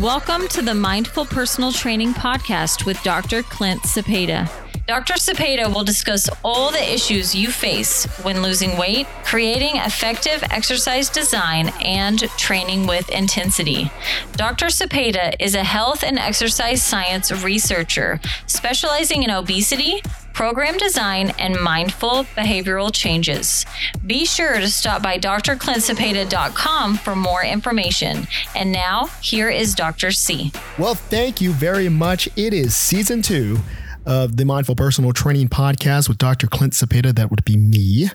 Welcome 0.00 0.46
to 0.48 0.60
the 0.60 0.74
Mindful 0.74 1.24
Personal 1.24 1.72
Training 1.72 2.12
Podcast 2.12 2.84
with 2.84 3.02
Dr. 3.02 3.42
Clint 3.42 3.80
Cepeda. 3.84 4.46
Dr. 4.86 5.14
Cepeda 5.14 5.72
will 5.74 5.84
discuss 5.84 6.28
all 6.44 6.70
the 6.70 6.92
issues 6.92 7.34
you 7.34 7.50
face 7.50 8.04
when 8.22 8.42
losing 8.42 8.76
weight, 8.76 9.06
creating 9.24 9.76
effective 9.76 10.44
exercise 10.50 11.08
design, 11.08 11.72
and 11.82 12.20
training 12.36 12.86
with 12.86 13.08
intensity. 13.08 13.90
Dr. 14.32 14.66
Cepeda 14.66 15.34
is 15.40 15.54
a 15.54 15.64
health 15.64 16.04
and 16.04 16.18
exercise 16.18 16.82
science 16.82 17.32
researcher 17.42 18.20
specializing 18.44 19.22
in 19.22 19.30
obesity, 19.30 20.02
program 20.36 20.76
design, 20.76 21.32
and 21.38 21.58
mindful 21.58 22.24
behavioral 22.36 22.92
changes. 22.92 23.64
Be 24.06 24.26
sure 24.26 24.60
to 24.60 24.68
stop 24.68 25.02
by 25.02 25.18
drclintcepeda.com 25.18 26.98
for 26.98 27.16
more 27.16 27.42
information. 27.42 28.26
And 28.54 28.70
now, 28.70 29.06
here 29.22 29.48
is 29.48 29.74
Dr. 29.74 30.10
C. 30.10 30.52
Well, 30.78 30.94
thank 30.94 31.40
you 31.40 31.52
very 31.52 31.88
much. 31.88 32.28
It 32.36 32.52
is 32.52 32.76
season 32.76 33.22
two 33.22 33.56
of 34.04 34.36
the 34.36 34.44
Mindful 34.44 34.76
Personal 34.76 35.14
Training 35.14 35.48
Podcast 35.48 36.06
with 36.06 36.18
Dr. 36.18 36.48
Clint 36.48 36.74
Cepeda. 36.74 37.14
That 37.14 37.30
would 37.30 37.44
be 37.46 37.56
me. 37.56 38.10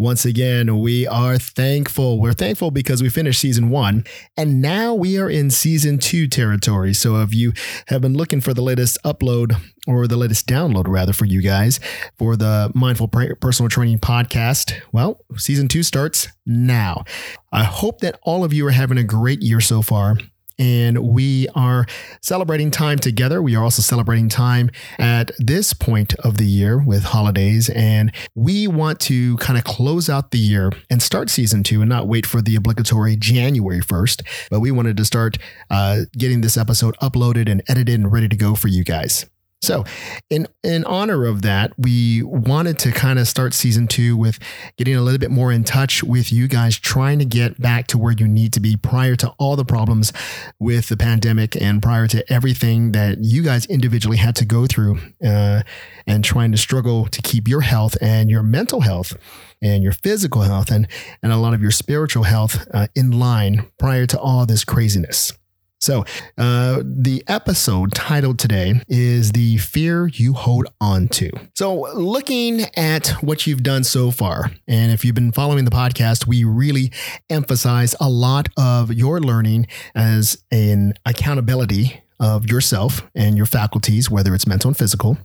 Once 0.00 0.24
again, 0.24 0.78
we 0.78 1.08
are 1.08 1.38
thankful. 1.38 2.20
We're 2.20 2.32
thankful 2.32 2.70
because 2.70 3.02
we 3.02 3.08
finished 3.08 3.40
season 3.40 3.68
one 3.68 4.04
and 4.36 4.62
now 4.62 4.94
we 4.94 5.18
are 5.18 5.28
in 5.28 5.50
season 5.50 5.98
two 5.98 6.28
territory. 6.28 6.94
So 6.94 7.20
if 7.20 7.34
you 7.34 7.52
have 7.88 8.00
been 8.00 8.14
looking 8.14 8.40
for 8.40 8.54
the 8.54 8.62
latest 8.62 8.96
upload 9.04 9.60
or 9.88 10.06
the 10.06 10.16
latest 10.16 10.46
download, 10.46 10.86
rather, 10.86 11.12
for 11.12 11.24
you 11.24 11.42
guys 11.42 11.80
for 12.16 12.36
the 12.36 12.70
Mindful 12.76 13.08
Personal 13.08 13.68
Training 13.68 13.98
podcast, 13.98 14.72
well, 14.92 15.20
season 15.36 15.66
two 15.66 15.82
starts 15.82 16.28
now. 16.46 17.04
I 17.50 17.64
hope 17.64 18.00
that 18.00 18.20
all 18.22 18.44
of 18.44 18.52
you 18.52 18.64
are 18.68 18.70
having 18.70 18.98
a 18.98 19.04
great 19.04 19.42
year 19.42 19.60
so 19.60 19.82
far 19.82 20.16
and 20.58 20.98
we 20.98 21.48
are 21.54 21.86
celebrating 22.22 22.70
time 22.70 22.98
together. 22.98 23.42
We 23.42 23.56
are 23.56 23.64
also 23.64 23.82
celebrating 23.82 24.28
time 24.28 24.70
at 24.98 25.30
this 25.38 25.72
point 25.72 26.14
of 26.16 26.36
the 26.36 26.46
year 26.46 26.82
with 26.82 27.04
holidays, 27.04 27.70
and 27.70 28.12
we 28.34 28.66
want 28.66 29.00
to 29.00 29.36
kind 29.38 29.58
of 29.58 29.64
close 29.64 30.08
out 30.08 30.30
the 30.30 30.38
year 30.38 30.72
and 30.90 31.02
start 31.02 31.30
season 31.30 31.62
two 31.62 31.80
and 31.80 31.88
not 31.88 32.08
wait 32.08 32.26
for 32.26 32.42
the 32.42 32.56
obligatory 32.56 33.16
January 33.16 33.80
1st, 33.80 34.48
but 34.50 34.60
we 34.60 34.70
wanted 34.70 34.96
to 34.96 35.04
start 35.04 35.38
uh, 35.70 36.00
getting 36.16 36.40
this 36.40 36.56
episode 36.56 36.96
uploaded 37.02 37.50
and 37.50 37.62
edited 37.68 37.94
and 37.94 38.12
ready 38.12 38.28
to 38.28 38.36
go 38.36 38.54
for 38.54 38.68
you 38.68 38.84
guys. 38.84 39.26
So, 39.60 39.84
in 40.30 40.46
in 40.62 40.84
honor 40.84 41.24
of 41.24 41.42
that, 41.42 41.72
we 41.76 42.22
wanted 42.22 42.78
to 42.80 42.92
kind 42.92 43.18
of 43.18 43.26
start 43.26 43.54
season 43.54 43.88
two 43.88 44.16
with 44.16 44.38
getting 44.76 44.94
a 44.94 45.02
little 45.02 45.18
bit 45.18 45.32
more 45.32 45.50
in 45.50 45.64
touch 45.64 46.04
with 46.04 46.32
you 46.32 46.46
guys, 46.46 46.78
trying 46.78 47.18
to 47.18 47.24
get 47.24 47.60
back 47.60 47.88
to 47.88 47.98
where 47.98 48.12
you 48.12 48.28
need 48.28 48.52
to 48.52 48.60
be 48.60 48.76
prior 48.76 49.16
to 49.16 49.34
all 49.38 49.56
the 49.56 49.64
problems 49.64 50.12
with 50.60 50.88
the 50.88 50.96
pandemic 50.96 51.60
and 51.60 51.82
prior 51.82 52.06
to 52.06 52.32
everything 52.32 52.92
that 52.92 53.18
you 53.20 53.42
guys 53.42 53.66
individually 53.66 54.16
had 54.16 54.36
to 54.36 54.44
go 54.44 54.66
through, 54.66 55.00
uh, 55.24 55.62
and 56.06 56.24
trying 56.24 56.52
to 56.52 56.58
struggle 56.58 57.06
to 57.06 57.20
keep 57.20 57.48
your 57.48 57.62
health 57.62 57.96
and 58.00 58.30
your 58.30 58.44
mental 58.44 58.82
health 58.82 59.16
and 59.60 59.82
your 59.82 59.92
physical 59.92 60.42
health 60.42 60.70
and 60.70 60.86
and 61.20 61.32
a 61.32 61.36
lot 61.36 61.52
of 61.52 61.60
your 61.60 61.72
spiritual 61.72 62.22
health 62.22 62.64
uh, 62.72 62.86
in 62.94 63.10
line 63.10 63.66
prior 63.76 64.06
to 64.06 64.20
all 64.20 64.46
this 64.46 64.64
craziness. 64.64 65.32
So, 65.80 66.04
uh, 66.36 66.82
the 66.84 67.22
episode 67.28 67.94
titled 67.94 68.40
today 68.40 68.80
is 68.88 69.30
The 69.30 69.58
Fear 69.58 70.08
You 70.08 70.32
Hold 70.32 70.66
On 70.80 71.06
to. 71.08 71.30
So, 71.54 71.86
looking 71.94 72.62
at 72.76 73.08
what 73.20 73.46
you've 73.46 73.62
done 73.62 73.84
so 73.84 74.10
far, 74.10 74.50
and 74.66 74.90
if 74.90 75.04
you've 75.04 75.14
been 75.14 75.30
following 75.30 75.64
the 75.64 75.70
podcast, 75.70 76.26
we 76.26 76.42
really 76.42 76.90
emphasize 77.30 77.94
a 78.00 78.08
lot 78.08 78.48
of 78.58 78.92
your 78.92 79.20
learning 79.20 79.68
as 79.94 80.42
an 80.50 80.94
accountability 81.06 82.02
of 82.20 82.50
yourself 82.50 83.02
and 83.14 83.36
your 83.36 83.46
faculties, 83.46 84.10
whether 84.10 84.34
it's 84.34 84.48
mental 84.48 84.68
and 84.68 84.76
physical. 84.76 85.16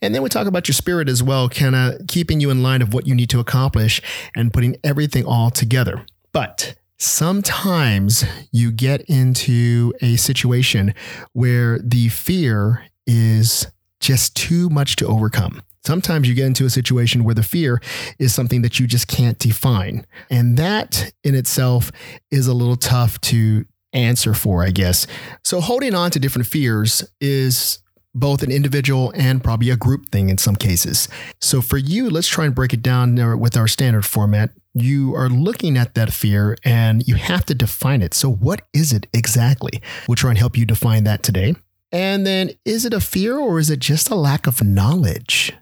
And 0.00 0.14
then 0.14 0.22
we 0.22 0.28
talk 0.28 0.46
about 0.46 0.68
your 0.68 0.74
spirit 0.74 1.08
as 1.08 1.20
well, 1.20 1.48
kind 1.48 1.74
of 1.74 2.06
keeping 2.06 2.40
you 2.40 2.50
in 2.50 2.62
line 2.62 2.82
of 2.82 2.94
what 2.94 3.08
you 3.08 3.14
need 3.16 3.30
to 3.30 3.40
accomplish 3.40 4.00
and 4.36 4.52
putting 4.52 4.76
everything 4.84 5.24
all 5.24 5.50
together. 5.50 6.06
But 6.32 6.76
sometimes 6.98 8.24
you 8.52 8.70
get 8.72 9.02
into 9.02 9.92
a 10.00 10.16
situation 10.16 10.94
where 11.32 11.78
the 11.78 12.08
fear 12.08 12.84
is 13.06 13.66
just 14.00 14.34
too 14.36 14.68
much 14.70 14.96
to 14.96 15.06
overcome. 15.06 15.62
Sometimes 15.84 16.28
you 16.28 16.34
get 16.34 16.46
into 16.46 16.64
a 16.64 16.70
situation 16.70 17.22
where 17.22 17.34
the 17.34 17.44
fear 17.44 17.80
is 18.18 18.34
something 18.34 18.62
that 18.62 18.80
you 18.80 18.86
just 18.86 19.06
can't 19.06 19.38
define. 19.38 20.04
And 20.30 20.56
that 20.56 21.12
in 21.22 21.36
itself 21.36 21.92
is 22.30 22.48
a 22.48 22.54
little 22.54 22.76
tough 22.76 23.20
to 23.22 23.64
answer 23.92 24.34
for, 24.34 24.64
I 24.64 24.70
guess. 24.70 25.06
So 25.44 25.60
holding 25.60 25.94
on 25.94 26.10
to 26.10 26.18
different 26.18 26.48
fears 26.48 27.04
is 27.20 27.78
both 28.18 28.42
an 28.42 28.50
individual 28.50 29.12
and 29.14 29.44
probably 29.44 29.70
a 29.70 29.76
group 29.76 30.10
thing 30.10 30.28
in 30.28 30.38
some 30.38 30.56
cases. 30.56 31.08
So 31.40 31.60
for 31.60 31.76
you, 31.76 32.10
let's 32.10 32.28
try 32.28 32.46
and 32.46 32.54
break 32.54 32.72
it 32.72 32.82
down 32.82 33.18
uh, 33.18 33.36
with 33.36 33.56
our 33.56 33.68
standard 33.68 34.04
format 34.04 34.50
you 34.76 35.14
are 35.14 35.30
looking 35.30 35.78
at 35.78 35.94
that 35.94 36.12
fear 36.12 36.56
and 36.62 37.06
you 37.08 37.14
have 37.14 37.46
to 37.46 37.54
define 37.54 38.02
it. 38.02 38.12
So, 38.12 38.30
what 38.30 38.62
is 38.74 38.92
it 38.92 39.06
exactly? 39.12 39.80
We'll 40.06 40.16
try 40.16 40.30
and 40.30 40.38
help 40.38 40.56
you 40.56 40.66
define 40.66 41.04
that 41.04 41.22
today. 41.22 41.54
And 41.92 42.26
then, 42.26 42.50
is 42.64 42.84
it 42.84 42.92
a 42.92 43.00
fear 43.00 43.38
or 43.38 43.58
is 43.58 43.70
it 43.70 43.78
just 43.78 44.10
a 44.10 44.14
lack 44.14 44.46
of 44.46 44.62
knowledge? 44.62 45.52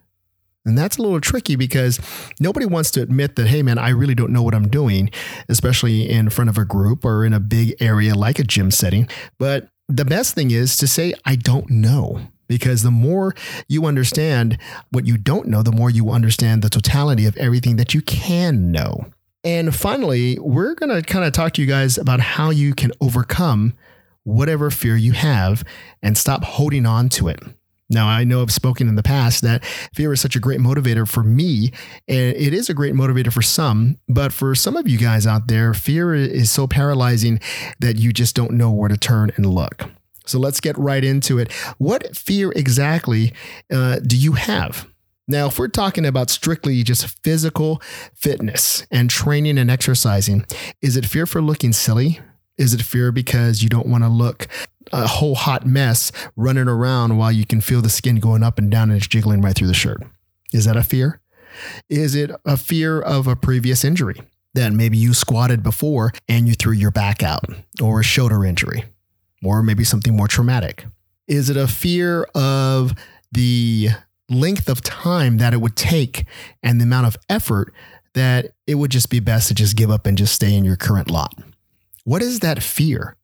And 0.66 0.76
that's 0.78 0.96
a 0.96 1.02
little 1.02 1.20
tricky 1.20 1.56
because 1.56 2.00
nobody 2.40 2.64
wants 2.64 2.90
to 2.92 3.02
admit 3.02 3.36
that, 3.36 3.46
hey, 3.46 3.62
man, 3.62 3.78
I 3.78 3.90
really 3.90 4.14
don't 4.14 4.32
know 4.32 4.42
what 4.42 4.54
I'm 4.54 4.68
doing, 4.68 5.10
especially 5.48 6.08
in 6.08 6.30
front 6.30 6.48
of 6.48 6.56
a 6.56 6.64
group 6.64 7.04
or 7.04 7.24
in 7.24 7.34
a 7.34 7.40
big 7.40 7.74
area 7.80 8.14
like 8.14 8.38
a 8.38 8.44
gym 8.44 8.70
setting. 8.70 9.06
But 9.38 9.68
the 9.88 10.06
best 10.06 10.34
thing 10.34 10.50
is 10.50 10.78
to 10.78 10.86
say, 10.86 11.12
I 11.26 11.36
don't 11.36 11.68
know 11.68 12.28
because 12.48 12.82
the 12.82 12.90
more 12.90 13.34
you 13.68 13.86
understand 13.86 14.58
what 14.90 15.06
you 15.06 15.16
don't 15.16 15.48
know, 15.48 15.62
the 15.62 15.72
more 15.72 15.90
you 15.90 16.10
understand 16.10 16.62
the 16.62 16.70
totality 16.70 17.26
of 17.26 17.36
everything 17.36 17.76
that 17.76 17.94
you 17.94 18.02
can 18.02 18.70
know. 18.72 19.06
And 19.42 19.74
finally, 19.74 20.38
we're 20.38 20.74
going 20.74 20.90
to 20.90 21.02
kind 21.02 21.24
of 21.24 21.32
talk 21.32 21.52
to 21.54 21.60
you 21.60 21.68
guys 21.68 21.98
about 21.98 22.20
how 22.20 22.50
you 22.50 22.74
can 22.74 22.92
overcome 23.00 23.74
whatever 24.22 24.70
fear 24.70 24.96
you 24.96 25.12
have 25.12 25.62
and 26.02 26.16
stop 26.16 26.44
holding 26.44 26.86
on 26.86 27.10
to 27.10 27.28
it. 27.28 27.40
Now, 27.90 28.08
I 28.08 28.24
know 28.24 28.40
I've 28.40 28.50
spoken 28.50 28.88
in 28.88 28.94
the 28.94 29.02
past 29.02 29.42
that 29.42 29.62
fear 29.94 30.12
is 30.14 30.20
such 30.20 30.34
a 30.34 30.40
great 30.40 30.58
motivator 30.58 31.06
for 31.06 31.22
me, 31.22 31.70
and 32.08 32.34
it 32.34 32.54
is 32.54 32.70
a 32.70 32.74
great 32.74 32.94
motivator 32.94 33.30
for 33.30 33.42
some. 33.42 33.98
But 34.08 34.32
for 34.32 34.54
some 34.54 34.76
of 34.76 34.88
you 34.88 34.96
guys 34.96 35.26
out 35.26 35.48
there, 35.48 35.74
fear 35.74 36.14
is 36.14 36.50
so 36.50 36.66
paralyzing 36.66 37.40
that 37.80 37.96
you 37.96 38.12
just 38.12 38.34
don't 38.34 38.52
know 38.52 38.70
where 38.70 38.88
to 38.88 38.96
turn 38.96 39.30
and 39.36 39.46
look. 39.46 39.84
So 40.26 40.38
let's 40.38 40.60
get 40.60 40.76
right 40.78 41.04
into 41.04 41.38
it. 41.38 41.52
What 41.78 42.16
fear 42.16 42.52
exactly 42.52 43.32
uh, 43.72 43.98
do 44.00 44.16
you 44.16 44.32
have? 44.32 44.88
Now, 45.26 45.46
if 45.46 45.58
we're 45.58 45.68
talking 45.68 46.04
about 46.04 46.28
strictly 46.28 46.82
just 46.82 47.22
physical 47.22 47.80
fitness 48.14 48.86
and 48.90 49.08
training 49.08 49.58
and 49.58 49.70
exercising, 49.70 50.44
is 50.82 50.96
it 50.96 51.06
fear 51.06 51.24
for 51.24 51.40
looking 51.40 51.72
silly? 51.72 52.20
Is 52.58 52.74
it 52.74 52.82
fear 52.82 53.10
because 53.10 53.62
you 53.62 53.68
don't 53.68 53.86
want 53.86 54.04
to 54.04 54.08
look 54.08 54.46
a 54.92 55.06
whole 55.06 55.34
hot 55.34 55.66
mess 55.66 56.12
running 56.36 56.68
around 56.68 57.16
while 57.16 57.32
you 57.32 57.46
can 57.46 57.60
feel 57.60 57.80
the 57.80 57.88
skin 57.88 58.16
going 58.16 58.42
up 58.42 58.58
and 58.58 58.70
down 58.70 58.90
and 58.90 58.98
it's 58.98 59.08
jiggling 59.08 59.40
right 59.40 59.56
through 59.56 59.66
the 59.66 59.74
shirt? 59.74 60.02
Is 60.52 60.66
that 60.66 60.76
a 60.76 60.82
fear? 60.82 61.20
Is 61.88 62.14
it 62.14 62.30
a 62.44 62.56
fear 62.56 63.00
of 63.00 63.26
a 63.26 63.36
previous 63.36 63.82
injury 63.82 64.20
that 64.52 64.72
maybe 64.72 64.98
you 64.98 65.14
squatted 65.14 65.62
before 65.62 66.12
and 66.28 66.46
you 66.46 66.54
threw 66.54 66.72
your 66.72 66.90
back 66.90 67.22
out 67.22 67.44
or 67.82 68.00
a 68.00 68.04
shoulder 68.04 68.44
injury? 68.44 68.84
Or 69.44 69.62
maybe 69.62 69.84
something 69.84 70.16
more 70.16 70.28
traumatic? 70.28 70.86
Is 71.26 71.50
it 71.50 71.56
a 71.56 71.66
fear 71.66 72.24
of 72.34 72.94
the 73.32 73.88
length 74.28 74.68
of 74.68 74.80
time 74.82 75.38
that 75.38 75.52
it 75.52 75.60
would 75.60 75.76
take 75.76 76.26
and 76.62 76.80
the 76.80 76.84
amount 76.84 77.06
of 77.06 77.16
effort 77.28 77.72
that 78.14 78.52
it 78.66 78.76
would 78.76 78.90
just 78.90 79.10
be 79.10 79.20
best 79.20 79.48
to 79.48 79.54
just 79.54 79.76
give 79.76 79.90
up 79.90 80.06
and 80.06 80.16
just 80.16 80.34
stay 80.34 80.54
in 80.54 80.64
your 80.64 80.76
current 80.76 81.10
lot? 81.10 81.34
What 82.04 82.22
is 82.22 82.40
that 82.40 82.62
fear? 82.62 83.16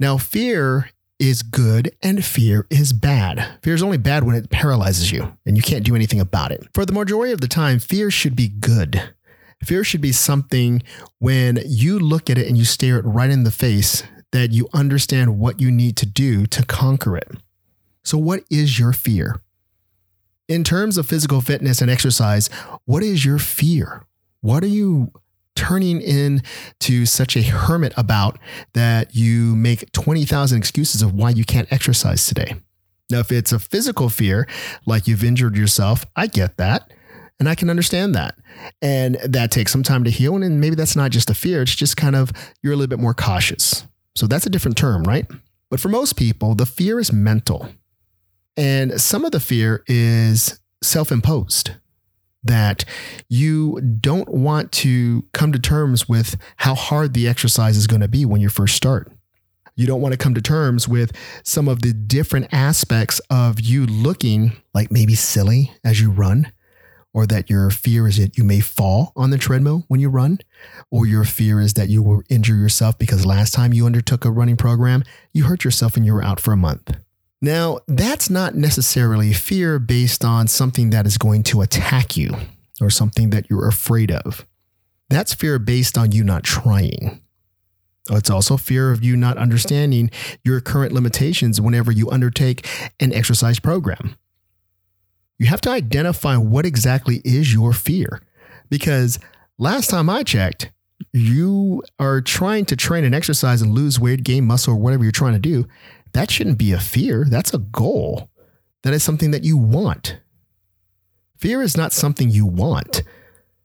Now, 0.00 0.18
fear 0.18 0.90
is 1.18 1.42
good 1.42 1.92
and 2.02 2.24
fear 2.24 2.66
is 2.70 2.92
bad. 2.92 3.58
Fear 3.62 3.74
is 3.74 3.82
only 3.82 3.98
bad 3.98 4.24
when 4.24 4.34
it 4.34 4.50
paralyzes 4.50 5.12
you 5.12 5.36
and 5.46 5.56
you 5.56 5.62
can't 5.62 5.84
do 5.84 5.94
anything 5.94 6.20
about 6.20 6.50
it. 6.50 6.66
For 6.74 6.84
the 6.84 6.92
majority 6.92 7.32
of 7.32 7.40
the 7.40 7.48
time, 7.48 7.78
fear 7.78 8.10
should 8.10 8.34
be 8.34 8.48
good. 8.48 9.14
Fear 9.62 9.84
should 9.84 10.00
be 10.00 10.12
something 10.12 10.82
when 11.18 11.60
you 11.64 11.98
look 11.98 12.28
at 12.28 12.36
it 12.36 12.48
and 12.48 12.58
you 12.58 12.64
stare 12.64 12.98
it 12.98 13.04
right 13.04 13.30
in 13.30 13.44
the 13.44 13.50
face 13.50 14.02
that 14.34 14.50
you 14.50 14.68
understand 14.72 15.38
what 15.38 15.60
you 15.60 15.70
need 15.70 15.96
to 15.96 16.04
do 16.04 16.44
to 16.44 16.66
conquer 16.66 17.16
it. 17.16 17.28
So, 18.02 18.18
what 18.18 18.42
is 18.50 18.80
your 18.80 18.92
fear? 18.92 19.40
In 20.48 20.64
terms 20.64 20.98
of 20.98 21.06
physical 21.06 21.40
fitness 21.40 21.80
and 21.80 21.88
exercise, 21.88 22.48
what 22.84 23.04
is 23.04 23.24
your 23.24 23.38
fear? 23.38 24.02
What 24.40 24.64
are 24.64 24.68
you 24.68 25.12
turning 25.54 26.00
into 26.00 27.06
such 27.06 27.36
a 27.36 27.42
hermit 27.42 27.94
about 27.96 28.40
that 28.72 29.14
you 29.14 29.54
make 29.54 29.92
20,000 29.92 30.58
excuses 30.58 31.00
of 31.00 31.14
why 31.14 31.30
you 31.30 31.44
can't 31.44 31.72
exercise 31.72 32.26
today? 32.26 32.56
Now, 33.10 33.20
if 33.20 33.30
it's 33.30 33.52
a 33.52 33.60
physical 33.60 34.08
fear, 34.08 34.48
like 34.84 35.06
you've 35.06 35.22
injured 35.22 35.56
yourself, 35.56 36.06
I 36.16 36.26
get 36.26 36.56
that. 36.56 36.92
And 37.38 37.48
I 37.48 37.54
can 37.54 37.70
understand 37.70 38.16
that. 38.16 38.34
And 38.82 39.14
that 39.24 39.52
takes 39.52 39.70
some 39.70 39.84
time 39.84 40.02
to 40.04 40.10
heal. 40.10 40.34
And 40.34 40.60
maybe 40.60 40.74
that's 40.74 40.96
not 40.96 41.12
just 41.12 41.30
a 41.30 41.34
fear, 41.34 41.62
it's 41.62 41.74
just 41.74 41.96
kind 41.96 42.16
of 42.16 42.32
you're 42.62 42.72
a 42.72 42.76
little 42.76 42.90
bit 42.90 42.98
more 42.98 43.14
cautious. 43.14 43.86
So 44.16 44.26
that's 44.26 44.46
a 44.46 44.50
different 44.50 44.76
term, 44.76 45.02
right? 45.04 45.26
But 45.70 45.80
for 45.80 45.88
most 45.88 46.16
people, 46.16 46.54
the 46.54 46.66
fear 46.66 47.00
is 47.00 47.12
mental. 47.12 47.68
And 48.56 49.00
some 49.00 49.24
of 49.24 49.32
the 49.32 49.40
fear 49.40 49.82
is 49.86 50.60
self 50.82 51.10
imposed 51.10 51.72
that 52.44 52.84
you 53.28 53.80
don't 53.80 54.28
want 54.28 54.70
to 54.70 55.24
come 55.32 55.50
to 55.52 55.58
terms 55.58 56.08
with 56.08 56.36
how 56.58 56.74
hard 56.74 57.14
the 57.14 57.26
exercise 57.26 57.76
is 57.76 57.86
going 57.86 58.02
to 58.02 58.08
be 58.08 58.24
when 58.24 58.40
you 58.40 58.48
first 58.48 58.76
start. 58.76 59.10
You 59.76 59.86
don't 59.86 60.00
want 60.00 60.12
to 60.12 60.18
come 60.18 60.34
to 60.34 60.42
terms 60.42 60.86
with 60.86 61.10
some 61.42 61.66
of 61.66 61.82
the 61.82 61.92
different 61.92 62.48
aspects 62.52 63.20
of 63.30 63.60
you 63.60 63.86
looking 63.86 64.52
like 64.72 64.92
maybe 64.92 65.14
silly 65.14 65.72
as 65.82 66.00
you 66.00 66.10
run, 66.10 66.52
or 67.14 67.26
that 67.26 67.48
your 67.48 67.70
fear 67.70 68.06
is 68.06 68.18
that 68.18 68.36
you 68.36 68.44
may 68.44 68.60
fall 68.60 69.12
on 69.16 69.30
the 69.30 69.38
treadmill 69.38 69.84
when 69.88 70.00
you 70.00 70.10
run, 70.10 70.38
or 70.90 71.06
your 71.06 71.24
fear 71.24 71.60
is 71.60 71.74
that 71.74 71.88
you 71.88 72.02
will 72.02 72.22
injure 72.28 72.56
yourself 72.56 72.98
because 72.98 73.24
last 73.24 73.54
time 73.54 73.72
you 73.72 73.86
undertook 73.86 74.24
a 74.24 74.30
running 74.30 74.56
program, 74.56 75.04
you 75.32 75.44
hurt 75.44 75.64
yourself 75.64 75.96
and 75.96 76.04
you 76.04 76.12
were 76.12 76.24
out 76.24 76.40
for 76.40 76.52
a 76.52 76.56
month. 76.56 76.96
Now, 77.40 77.78
that's 77.86 78.28
not 78.28 78.54
necessarily 78.54 79.32
fear 79.32 79.78
based 79.78 80.24
on 80.24 80.48
something 80.48 80.90
that 80.90 81.06
is 81.06 81.16
going 81.16 81.44
to 81.44 81.62
attack 81.62 82.16
you 82.16 82.34
or 82.80 82.90
something 82.90 83.30
that 83.30 83.48
you're 83.48 83.68
afraid 83.68 84.10
of. 84.10 84.44
That's 85.08 85.34
fear 85.34 85.58
based 85.58 85.96
on 85.96 86.12
you 86.12 86.24
not 86.24 86.42
trying. 86.42 87.20
It's 88.10 88.30
also 88.30 88.56
fear 88.56 88.92
of 88.92 89.04
you 89.04 89.16
not 89.16 89.38
understanding 89.38 90.10
your 90.42 90.60
current 90.60 90.92
limitations 90.92 91.60
whenever 91.60 91.92
you 91.92 92.10
undertake 92.10 92.66
an 93.00 93.12
exercise 93.12 93.60
program. 93.60 94.16
You 95.38 95.46
have 95.46 95.60
to 95.62 95.70
identify 95.70 96.36
what 96.36 96.66
exactly 96.66 97.20
is 97.24 97.52
your 97.52 97.72
fear 97.72 98.22
because 98.70 99.18
last 99.58 99.90
time 99.90 100.08
I 100.08 100.22
checked, 100.22 100.70
you 101.12 101.82
are 101.98 102.20
trying 102.20 102.64
to 102.66 102.76
train 102.76 103.04
and 103.04 103.14
exercise 103.14 103.60
and 103.60 103.72
lose 103.72 103.98
weight, 103.98 104.22
gain 104.22 104.46
muscle, 104.46 104.74
or 104.74 104.76
whatever 104.76 105.02
you're 105.02 105.12
trying 105.12 105.34
to 105.34 105.38
do. 105.38 105.66
That 106.12 106.30
shouldn't 106.30 106.58
be 106.58 106.72
a 106.72 106.78
fear. 106.78 107.26
That's 107.28 107.52
a 107.52 107.58
goal. 107.58 108.30
That 108.82 108.94
is 108.94 109.02
something 109.02 109.32
that 109.32 109.44
you 109.44 109.56
want. 109.56 110.18
Fear 111.38 111.62
is 111.62 111.76
not 111.76 111.92
something 111.92 112.30
you 112.30 112.46
want. 112.46 113.02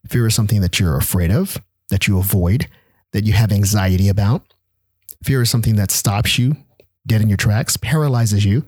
Fear 0.07 0.27
is 0.27 0.35
something 0.35 0.61
that 0.61 0.79
you're 0.79 0.97
afraid 0.97 1.31
of, 1.31 1.57
that 1.89 2.07
you 2.07 2.17
avoid, 2.17 2.67
that 3.13 3.25
you 3.25 3.33
have 3.33 3.51
anxiety 3.51 4.09
about. 4.09 4.53
Fear 5.23 5.43
is 5.43 5.49
something 5.49 5.75
that 5.75 5.91
stops 5.91 6.39
you 6.39 6.55
dead 7.05 7.21
in 7.21 7.29
your 7.29 7.37
tracks, 7.37 7.77
paralyzes 7.77 8.45
you, 8.45 8.65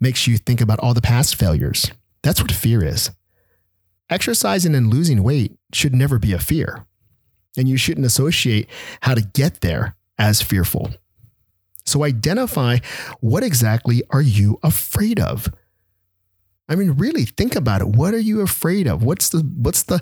makes 0.00 0.26
you 0.26 0.36
think 0.36 0.60
about 0.60 0.78
all 0.80 0.94
the 0.94 1.00
past 1.00 1.36
failures. 1.36 1.90
That's 2.22 2.40
what 2.40 2.52
fear 2.52 2.84
is. 2.84 3.10
Exercising 4.08 4.74
and 4.74 4.92
losing 4.92 5.22
weight 5.22 5.56
should 5.72 5.94
never 5.94 6.18
be 6.18 6.32
a 6.32 6.38
fear. 6.38 6.84
And 7.56 7.68
you 7.68 7.76
shouldn't 7.76 8.06
associate 8.06 8.68
how 9.02 9.14
to 9.14 9.22
get 9.22 9.60
there 9.60 9.96
as 10.18 10.42
fearful. 10.42 10.90
So 11.84 12.04
identify 12.04 12.78
what 13.20 13.42
exactly 13.42 14.02
are 14.10 14.20
you 14.20 14.58
afraid 14.62 15.18
of? 15.18 15.52
I 16.68 16.76
mean, 16.76 16.92
really 16.92 17.24
think 17.24 17.56
about 17.56 17.80
it. 17.80 17.88
What 17.88 18.14
are 18.14 18.20
you 18.20 18.42
afraid 18.42 18.86
of? 18.86 19.02
What's 19.02 19.30
the 19.30 19.40
what's 19.40 19.82
the 19.84 20.00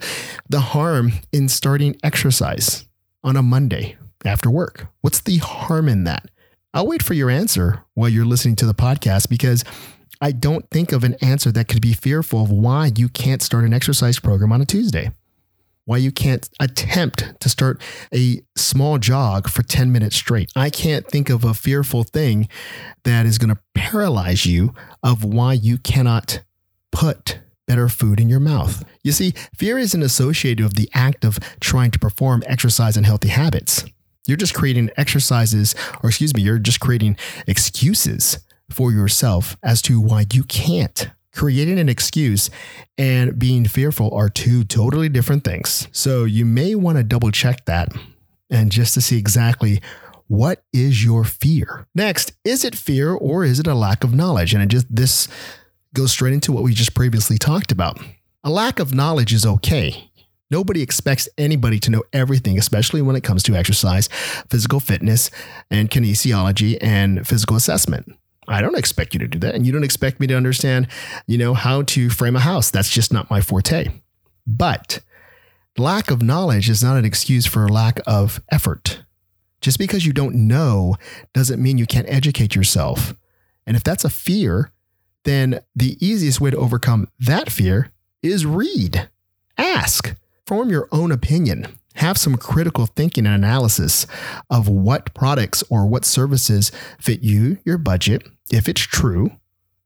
the 0.51 0.61
harm 0.61 1.13
in 1.33 1.49
starting 1.49 1.97
exercise? 2.03 2.89
on 3.23 3.37
a 3.37 3.43
Monday 3.43 3.97
after 4.25 4.51
work? 4.51 4.87
What's 5.01 5.21
the 5.21 5.39
harm 5.39 5.89
in 5.89 6.05
that? 6.05 6.31
I'll 6.75 6.87
wait 6.87 7.03
for 7.03 7.15
your 7.15 7.31
answer 7.31 7.85
while 7.95 8.09
you're 8.09 8.25
listening 8.25 8.57
to 8.57 8.67
the 8.67 8.75
podcast 8.75 9.29
because 9.29 9.65
I 10.21 10.33
don't 10.33 10.69
think 10.71 10.93
of 10.93 11.05
an 11.05 11.15
answer 11.23 11.53
that 11.53 11.69
could 11.69 11.83
be 11.83 11.93
fearful 11.93 12.43
of 12.43 12.51
why 12.51 12.91
you 12.97 13.09
can't 13.09 13.43
start 13.43 13.65
an 13.65 13.73
exercise 13.73 14.19
program 14.19 14.53
on 14.53 14.61
a 14.61 14.67
Tuesday, 14.67 15.11
why 15.85 15.99
you 15.99 16.11
can't 16.11 16.49
attempt 16.59 17.41
to 17.41 17.49
start 17.49 17.81
a 18.13 18.41
small 18.57 18.99
jog 18.99 19.49
for 19.49 19.63
10 19.63 19.93
minutes 19.93 20.17
straight. 20.17 20.51
I 20.57 20.71
can't 20.71 21.07
think 21.07 21.31
of 21.31 21.45
a 21.45 21.55
fearful 21.55 22.03
thing 22.05 22.49
that 23.05 23.27
is 23.27 23.39
going 23.39 23.55
to 23.55 23.61
paralyze 23.75 24.45
you 24.45 24.75
of 25.03 25.25
why 25.25 25.53
you 25.53 25.79
cannot 25.79 26.43
put 26.91 27.39
better 27.67 27.89
food 27.89 28.19
in 28.19 28.29
your 28.29 28.41
mouth. 28.41 28.85
You 29.05 29.13
see, 29.13 29.35
fear 29.57 29.79
isn't 29.79 30.03
associated 30.03 30.65
with 30.65 30.75
the 30.75 30.91
act 30.95 31.25
of 31.25 31.39
trying 31.61 31.91
to 31.93 31.99
perform 31.99 32.43
exercise 32.47 32.97
and 32.97 33.07
healthy 33.07 33.29
habits. 33.29 33.85
You're 34.27 34.37
just 34.37 34.55
creating 34.55 34.91
exercises, 34.97 35.75
or 36.03 36.09
excuse 36.09 36.35
me, 36.35 36.43
you're 36.43 36.59
just 36.59 36.81
creating 36.81 37.17
excuses 37.47 38.39
for 38.71 38.93
yourself 38.93 39.57
as 39.63 39.83
to 39.83 40.01
why 40.01 40.27
you 40.33 40.45
can't. 40.45 41.11
Creating 41.35 41.79
an 41.79 41.89
excuse 41.89 42.51
and 42.97 43.39
being 43.39 43.65
fearful 43.67 44.13
are 44.13 44.29
two 44.29 44.65
totally 44.65 45.09
different 45.09 45.45
things. 45.45 45.87
So 45.93 46.25
you 46.25 46.45
may 46.45 46.75
want 46.75 46.99
to 46.99 47.05
double 47.05 47.31
check 47.31 47.65
that 47.67 47.93
and 48.51 48.73
just 48.73 48.95
to 48.95 49.01
see 49.01 49.19
exactly 49.19 49.81
what 50.27 50.63
is 50.73 51.05
your 51.05 51.25
fear. 51.25 51.87
Next, 51.95 52.33
is 52.45 52.65
it 52.65 52.75
fear 52.75 53.13
or 53.13 53.45
is 53.45 53.61
it 53.61 53.67
a 53.67 53.75
lack 53.75 54.05
of 54.05 54.15
knowledge? 54.15 54.53
And 54.53 54.63
it 54.63 54.69
just 54.69 54.95
this 54.95 55.29
goes 55.95 56.13
straight 56.13 56.35
into 56.35 56.53
what 56.53 56.63
we 56.63 56.75
just 56.75 56.95
previously 56.95 57.39
talked 57.39 57.73
about. 57.73 57.99
A 58.45 58.51
lack 58.51 58.79
of 58.79 58.95
knowledge 58.95 59.33
is 59.33 59.47
okay. 59.47 60.11
Nobody 60.51 60.81
expects 60.81 61.29
anybody 61.37 61.79
to 61.81 61.91
know 61.91 62.05
everything, 62.13 62.59
especially 62.59 63.03
when 63.03 63.17
it 63.17 63.23
comes 63.23 63.43
to 63.45 63.55
exercise, 63.55 64.09
physical 64.49 64.81
fitness, 64.81 65.31
and 65.71 65.91
kinesiology 65.91 66.79
and 66.81 67.27
physical 67.27 67.57
assessment. 67.57 68.15
I 68.49 68.63
don't 68.63 68.79
expect 68.79 69.15
you 69.15 69.21
to 69.21 69.29
do 69.29 69.39
that. 69.41 69.55
And 69.55 69.67
you 69.67 69.73
don't 69.73 69.85
expect 69.85 70.21
me 70.21 70.27
to 70.29 70.37
understand, 70.37 70.89
you 71.27 71.39
know, 71.39 71.55
how 71.55 71.83
to 71.83 72.11
frame 72.11 72.37
a 72.37 72.41
house. 72.41 72.71
That's 72.71 72.91
just 72.91 73.13
not 73.13 73.31
my 73.31 73.41
forte. 73.41 73.89
But 74.47 75.01
lack 75.77 76.11
of 76.11 76.23
knowledge 76.23 76.69
is 76.69 76.83
not 76.83 76.97
an 76.97 77.05
excuse 77.05 77.47
for 77.47 77.69
lack 77.69 78.01
of 78.07 78.43
effort. 78.51 79.03
Just 79.61 79.79
because 79.79 80.07
you 80.07 80.13
don't 80.13 80.35
know 80.35 80.97
doesn't 81.35 81.63
mean 81.63 81.79
you 81.79 81.87
can't 81.87 82.09
educate 82.09 82.55
yourself. 82.55 83.15
And 83.67 83.77
if 83.77 83.85
that's 83.85 84.05
a 84.05 84.11
fear, 84.11 84.73
then 85.25 85.61
the 85.75 85.97
easiest 86.05 86.41
way 86.41 86.51
to 86.51 86.57
overcome 86.57 87.09
that 87.19 87.51
fear 87.51 87.91
is 88.23 88.47
read, 88.47 89.09
ask, 89.59 90.15
form 90.47 90.71
your 90.71 90.89
own 90.91 91.13
opinion, 91.13 91.67
have 91.97 92.17
some 92.17 92.37
critical 92.37 92.87
thinking 92.87 93.27
and 93.27 93.35
analysis 93.35 94.07
of 94.49 94.69
what 94.69 95.13
products 95.15 95.63
or 95.69 95.87
what 95.87 96.05
services 96.05 96.71
fit 96.99 97.21
you, 97.21 97.59
your 97.65 97.79
budget. 97.79 98.27
If 98.51 98.69
it's 98.69 98.81
true, 98.81 99.31